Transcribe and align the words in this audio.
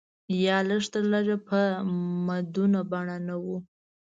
یا 0.45 0.57
لږ 0.69 0.83
تر 0.93 1.03
لږه 1.13 1.37
په 1.47 1.59
مدونه 2.27 2.79
بڼه 2.91 3.17
نه 3.27 3.35
و. 3.43 3.45